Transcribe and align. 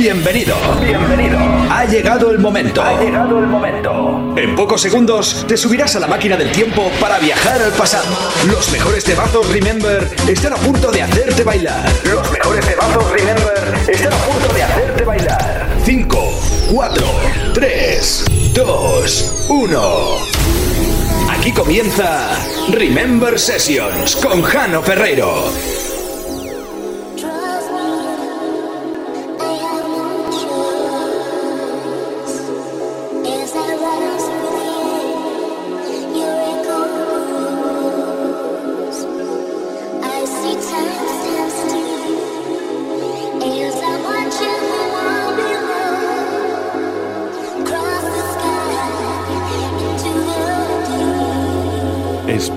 Bienvenido. 0.00 0.56
Bienvenido. 0.82 1.38
Ha 1.68 1.84
llegado 1.84 2.30
el 2.30 2.38
momento. 2.38 2.80
Ha 2.80 2.98
llegado 2.98 3.38
el 3.38 3.46
momento. 3.46 4.34
En 4.34 4.56
pocos 4.56 4.80
segundos 4.80 5.44
te 5.46 5.58
subirás 5.58 5.94
a 5.94 6.00
la 6.00 6.06
máquina 6.06 6.38
del 6.38 6.50
tiempo 6.52 6.90
para 6.98 7.18
viajar 7.18 7.60
al 7.60 7.70
pasado. 7.72 8.08
Los 8.46 8.72
mejores 8.72 9.04
temazos 9.04 9.46
Remember 9.52 10.10
están 10.26 10.54
a 10.54 10.56
punto 10.56 10.90
de 10.90 11.02
hacerte 11.02 11.44
bailar. 11.44 11.86
Los 12.04 12.32
mejores 12.32 12.66
temazos 12.66 13.10
Remember 13.10 13.74
están 13.86 14.14
a 14.14 14.16
punto 14.16 14.54
de 14.54 14.62
hacerte 14.62 15.04
bailar. 15.04 15.68
5, 15.84 16.40
4, 16.72 17.06
3, 17.52 18.24
2, 18.54 19.46
1. 19.50 20.16
Aquí 21.28 21.52
comienza 21.52 22.38
Remember 22.70 23.38
Sessions 23.38 24.16
con 24.16 24.40
Jano 24.40 24.80
Ferreiro. 24.82 25.79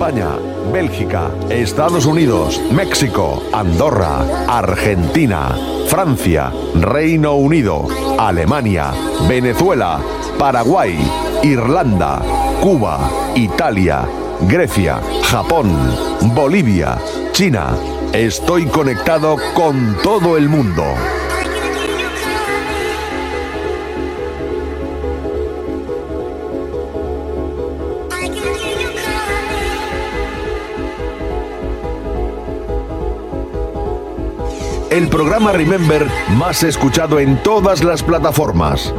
España, 0.04 0.36
Bélgica, 0.70 1.30
Estados 1.48 2.04
Unidos, 2.04 2.60
México, 2.70 3.42
Andorra, 3.54 4.44
Argentina, 4.46 5.56
Francia, 5.86 6.52
Reino 6.74 7.36
Unido, 7.36 7.86
Alemania, 8.18 8.92
Venezuela, 9.26 9.98
Paraguay, 10.38 10.94
Irlanda, 11.42 12.20
Cuba, 12.60 13.10
Italia, 13.34 14.06
Grecia, 14.42 15.00
Japón, 15.22 15.72
Bolivia, 16.34 16.98
China. 17.32 17.74
Estoy 18.12 18.66
conectado 18.66 19.38
con 19.54 19.96
todo 20.02 20.36
el 20.36 20.50
mundo. 20.50 20.84
El 35.04 35.10
programa 35.10 35.52
Remember 35.52 36.06
más 36.38 36.62
escuchado 36.62 37.20
en 37.20 37.36
todas 37.42 37.84
las 37.84 38.02
plataformas. 38.02 38.94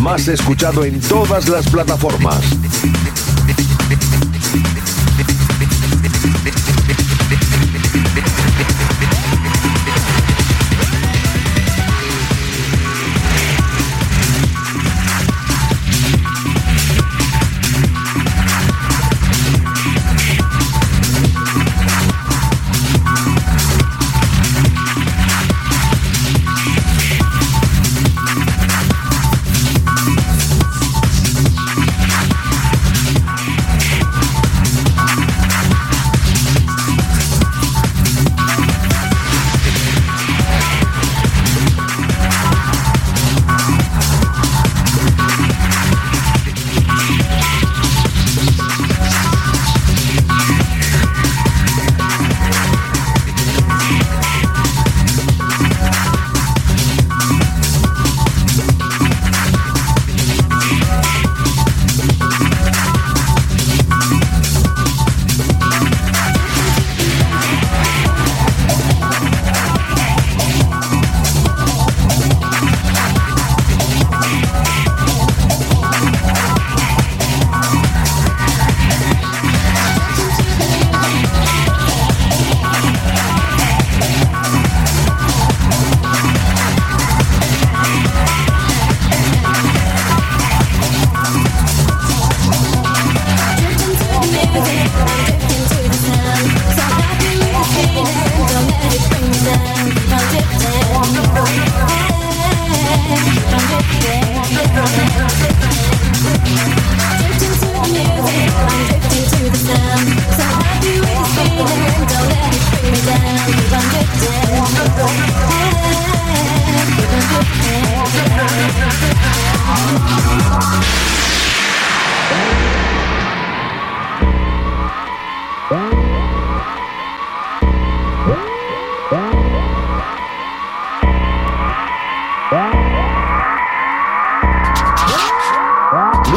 Más 0.00 0.28
escuchado 0.28 0.84
en 0.84 1.00
todas 1.00 1.48
las 1.48 1.68
plataformas. 1.68 2.40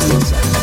Sosa. 0.00 0.53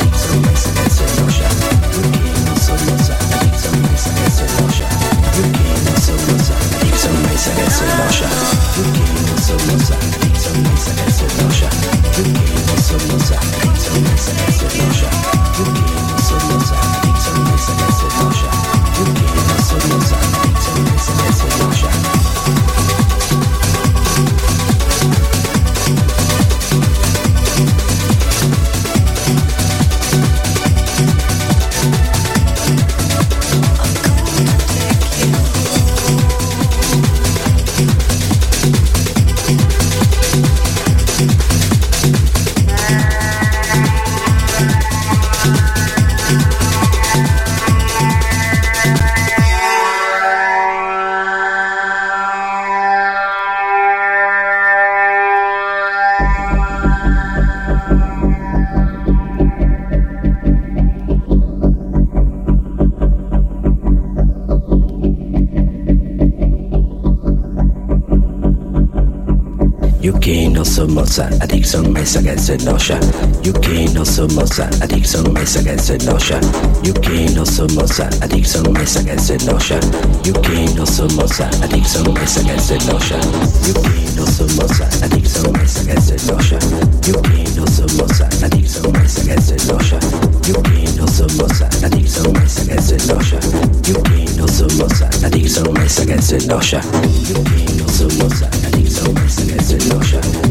moza, 71.11 71.43
addiction 71.43 71.91
my 71.91 71.99
against 71.99 72.63
nausea. 72.63 72.99
You 73.43 73.51
gain 73.53 73.97
also 73.97 74.27
moza, 74.27 74.67
addiction 74.81 75.33
my 75.33 75.41
against 75.41 76.05
nausea. 76.05 76.39
You 76.83 76.93
gain 76.93 77.37
also 77.37 77.67
moza, 77.67 78.07
addiction 78.23 78.71
my 78.71 78.81
against 78.81 79.45
nausea. 79.45 79.79
You 80.23 80.33
gain 80.33 80.79
also 80.79 81.07
moza, 81.09 81.47
addiction 81.63 82.13
my 82.13 82.23
against 82.23 82.87
nausea. 82.87 83.19
You 83.67 83.73
gain 83.83 84.19
also 84.19 84.45
moza, 84.55 84.87
addiction 85.03 85.51
my 85.51 85.63
against 85.67 86.27
nausea. 86.27 86.59
You 87.03 87.19
gain 87.27 87.59
also 87.59 87.85
moza, 87.99 88.27
addiction 88.45 88.91
my 88.93 89.03
against 89.03 89.67
nausea. 89.67 89.99
You 90.47 90.55
gain 90.63 90.99
also 91.01 91.27
moza, 91.35 91.67
addiction 91.83 92.31
my 92.31 92.47
against 92.47 93.07
nausea. 93.07 93.39
You 93.83 93.99
gain 94.07 94.39
also 94.39 94.65
moza, 94.79 95.07
addiction 95.27 95.73
my 95.73 95.83
against 95.83 96.47
nausea. 96.47 96.81
You 97.27 97.35
can 97.43 97.81
also 97.81 98.07
moza, 98.15 98.47
addiction 98.63 99.13
my 99.13 99.27
against 99.27 99.87
nausea. 99.89 100.50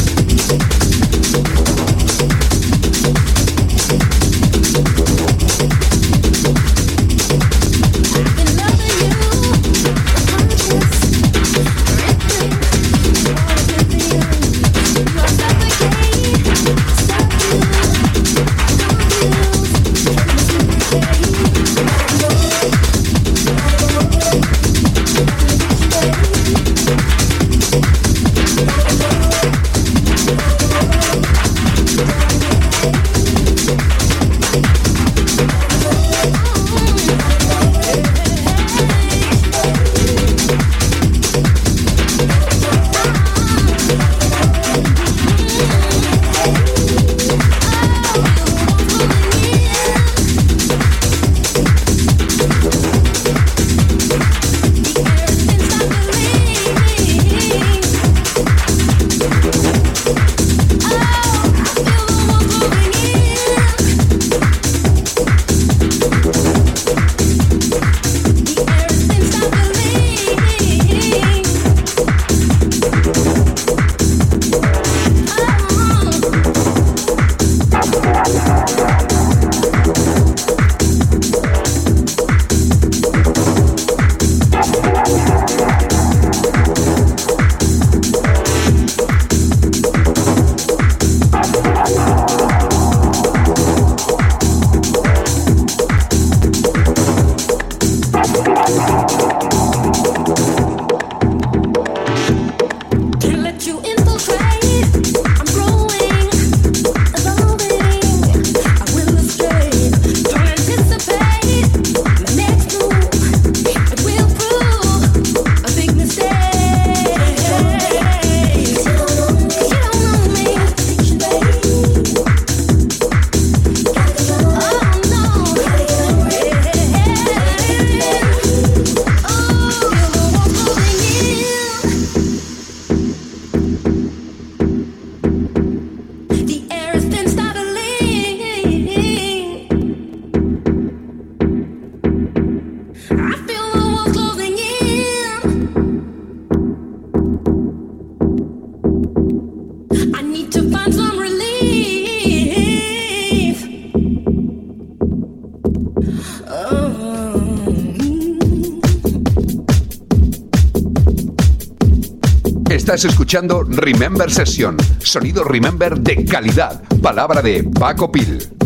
Escuchando 163.31 163.63
Remember 163.63 164.29
Session, 164.29 164.75
sonido 164.99 165.45
Remember 165.45 165.97
de 165.97 166.25
calidad, 166.25 166.81
palabra 167.01 167.41
de 167.41 167.63
Paco 167.63 168.11
Pil. 168.11 168.60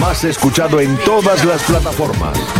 Más 0.00 0.24
escuchado 0.24 0.80
en 0.80 0.96
todas 0.98 1.44
las 1.44 1.62
plataformas. 1.62 2.59